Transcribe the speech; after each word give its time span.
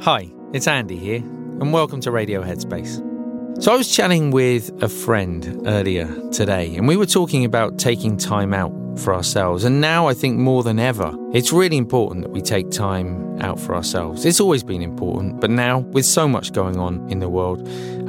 Hi, 0.00 0.28
it's 0.52 0.66
Andy 0.66 0.96
here, 0.96 1.18
and 1.18 1.72
welcome 1.72 2.00
to 2.00 2.10
Radio 2.10 2.42
Headspace. 2.42 3.62
So, 3.62 3.72
I 3.72 3.76
was 3.76 3.94
chatting 3.94 4.32
with 4.32 4.82
a 4.82 4.88
friend 4.88 5.62
earlier 5.64 6.08
today, 6.30 6.74
and 6.74 6.88
we 6.88 6.96
were 6.96 7.06
talking 7.06 7.44
about 7.44 7.78
taking 7.78 8.16
time 8.16 8.52
out 8.52 8.72
for 8.98 9.14
ourselves. 9.14 9.62
And 9.62 9.80
now 9.80 10.08
I 10.08 10.14
think 10.14 10.38
more 10.38 10.64
than 10.64 10.80
ever, 10.80 11.14
it's 11.32 11.52
really 11.52 11.76
important 11.76 12.24
that 12.24 12.32
we 12.32 12.42
take 12.42 12.70
time 12.72 13.40
out 13.40 13.60
for 13.60 13.76
ourselves. 13.76 14.24
It's 14.24 14.40
always 14.40 14.64
been 14.64 14.82
important, 14.82 15.40
but 15.40 15.50
now, 15.50 15.78
with 15.78 16.04
so 16.04 16.26
much 16.26 16.52
going 16.52 16.80
on 16.80 17.08
in 17.08 17.20
the 17.20 17.28
world, 17.28 17.60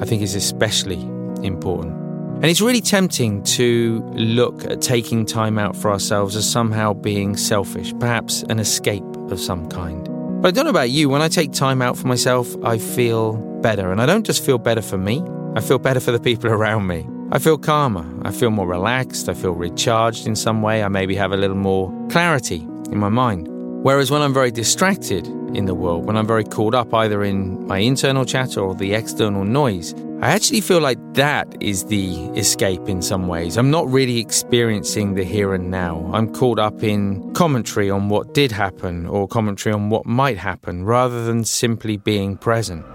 I 0.01 0.05
think 0.05 0.23
it's 0.23 0.33
especially 0.33 1.01
important. 1.43 2.02
And 2.43 2.49
it's 2.49 2.59
really 2.59 2.81
tempting 2.81 3.41
to 3.43 4.01
look 4.15 4.65
at 4.65 4.81
taking 4.81 5.25
time 5.25 5.57
out 5.57 5.77
for 5.77 5.89
ourselves 5.89 6.35
as 6.35 6.51
somehow 6.51 6.91
being 6.91 7.38
selfish, 7.38 7.93
perhaps 8.01 8.43
an 8.49 8.59
escape 8.59 9.05
of 9.31 9.39
some 9.39 9.70
kind. 9.70 10.09
But 10.41 10.49
I 10.49 10.51
don't 10.51 10.65
know 10.65 10.71
about 10.71 10.89
you, 10.89 11.07
when 11.07 11.21
I 11.21 11.29
take 11.29 11.53
time 11.53 11.81
out 11.81 11.98
for 11.98 12.07
myself, 12.07 12.53
I 12.61 12.79
feel 12.79 13.35
better. 13.61 13.93
And 13.93 14.01
I 14.01 14.05
don't 14.05 14.25
just 14.25 14.43
feel 14.43 14.57
better 14.57 14.81
for 14.81 14.98
me, 14.98 15.23
I 15.55 15.61
feel 15.61 15.79
better 15.79 16.01
for 16.01 16.11
the 16.11 16.20
people 16.20 16.49
around 16.49 16.85
me. 16.85 17.07
I 17.31 17.39
feel 17.39 17.57
calmer, 17.57 18.05
I 18.27 18.31
feel 18.31 18.49
more 18.49 18.67
relaxed, 18.67 19.29
I 19.29 19.35
feel 19.35 19.53
recharged 19.53 20.27
in 20.27 20.35
some 20.35 20.62
way, 20.62 20.84
I 20.84 20.89
maybe 20.89 21.15
have 21.15 21.31
a 21.31 21.37
little 21.37 21.55
more 21.55 21.93
clarity 22.09 22.67
in 22.91 22.98
my 22.98 23.07
mind. 23.07 23.52
Whereas 23.83 24.09
when 24.09 24.21
I'm 24.21 24.33
very 24.33 24.49
distracted 24.49 25.27
in 25.27 25.65
the 25.65 25.75
world, 25.75 26.05
when 26.05 26.15
I'm 26.15 26.25
very 26.25 26.45
caught 26.45 26.73
up 26.73 26.93
either 26.93 27.21
in 27.21 27.67
my 27.67 27.79
internal 27.79 28.23
chatter 28.23 28.61
or 28.61 28.73
the 28.73 28.93
external 28.93 29.43
noise, 29.43 29.93
I 30.21 30.29
actually 30.29 30.61
feel 30.61 30.79
like 30.79 30.97
that 31.15 31.61
is 31.61 31.83
the 31.87 32.27
escape 32.27 32.87
in 32.87 33.01
some 33.01 33.27
ways. 33.27 33.57
I'm 33.57 33.69
not 33.71 33.85
really 33.89 34.19
experiencing 34.19 35.15
the 35.15 35.25
here 35.25 35.53
and 35.53 35.69
now. 35.69 36.09
I'm 36.13 36.34
caught 36.34 36.59
up 36.59 36.81
in 36.81 37.34
commentary 37.34 37.90
on 37.90 38.07
what 38.07 38.34
did 38.34 38.53
happen 38.53 39.05
or 39.05 39.27
commentary 39.27 39.73
on 39.73 39.90
what 39.90 40.05
might 40.05 40.37
happen 40.37 40.85
rather 40.85 41.25
than 41.25 41.43
simply 41.43 41.97
being 41.97 42.37
present. 42.37 42.85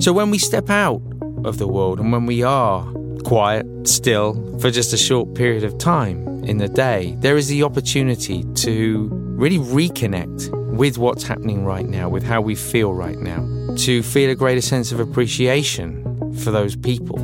So 0.00 0.12
when 0.12 0.30
we 0.30 0.38
step 0.38 0.70
out 0.70 1.02
of 1.44 1.58
the 1.58 1.66
world 1.66 1.98
and 1.98 2.12
when 2.12 2.24
we 2.24 2.44
are 2.44 2.84
quiet, 3.24 3.66
still, 3.86 4.34
for 4.58 4.70
just 4.70 4.92
a 4.92 4.96
short 4.96 5.34
period 5.34 5.64
of 5.64 5.78
time 5.78 6.44
in 6.44 6.58
the 6.58 6.68
day, 6.68 7.16
there 7.18 7.36
is 7.36 7.48
the 7.48 7.62
opportunity 7.62 8.44
to 8.54 9.08
really 9.12 9.58
reconnect 9.58 10.76
with 10.76 10.98
what's 10.98 11.22
happening 11.22 11.64
right 11.64 11.86
now, 11.86 12.08
with 12.08 12.22
how 12.22 12.40
we 12.40 12.54
feel 12.54 12.92
right 12.92 13.18
now, 13.18 13.40
to 13.76 14.02
feel 14.02 14.30
a 14.30 14.34
greater 14.34 14.60
sense 14.60 14.92
of 14.92 15.00
appreciation 15.00 16.02
for 16.38 16.50
those 16.50 16.76
people 16.76 17.18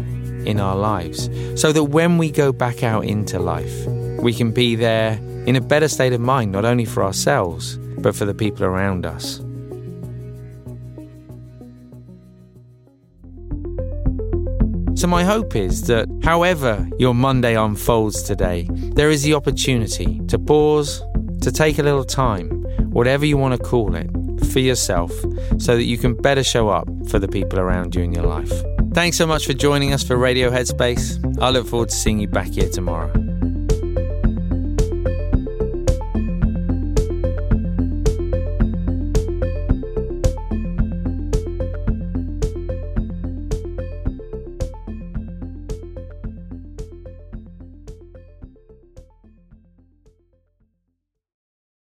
in 0.46 0.58
our 0.58 0.76
lives, 0.76 1.28
so 1.60 1.72
that 1.72 1.84
when 1.84 2.18
we 2.18 2.30
go 2.30 2.52
back 2.52 2.82
out 2.82 3.04
into 3.04 3.38
life, 3.38 3.86
we 4.20 4.32
can 4.32 4.52
be 4.52 4.74
there 4.74 5.20
in 5.46 5.56
a 5.56 5.60
better 5.60 5.88
state 5.88 6.12
of 6.12 6.20
mind, 6.20 6.52
not 6.52 6.64
only 6.64 6.84
for 6.84 7.04
ourselves, 7.04 7.76
but 7.98 8.14
for 8.14 8.24
the 8.24 8.34
people 8.34 8.64
around 8.64 9.04
us. 9.04 9.41
So, 15.02 15.08
my 15.08 15.24
hope 15.24 15.56
is 15.56 15.82
that 15.88 16.08
however 16.22 16.88
your 16.96 17.12
Monday 17.12 17.56
unfolds 17.56 18.22
today, 18.22 18.68
there 18.70 19.10
is 19.10 19.24
the 19.24 19.34
opportunity 19.34 20.20
to 20.28 20.38
pause, 20.38 21.02
to 21.40 21.50
take 21.50 21.80
a 21.80 21.82
little 21.82 22.04
time, 22.04 22.48
whatever 22.92 23.26
you 23.26 23.36
want 23.36 23.60
to 23.60 23.68
call 23.68 23.96
it, 23.96 24.08
for 24.52 24.60
yourself, 24.60 25.10
so 25.58 25.74
that 25.74 25.82
you 25.86 25.98
can 25.98 26.14
better 26.14 26.44
show 26.44 26.68
up 26.68 26.86
for 27.08 27.18
the 27.18 27.26
people 27.26 27.58
around 27.58 27.96
you 27.96 28.02
in 28.02 28.12
your 28.12 28.26
life. 28.26 28.52
Thanks 28.94 29.16
so 29.16 29.26
much 29.26 29.44
for 29.44 29.54
joining 29.54 29.92
us 29.92 30.04
for 30.04 30.16
Radio 30.16 30.52
Headspace. 30.52 31.18
I 31.42 31.50
look 31.50 31.66
forward 31.66 31.88
to 31.88 31.96
seeing 31.96 32.20
you 32.20 32.28
back 32.28 32.50
here 32.50 32.68
tomorrow. 32.68 33.31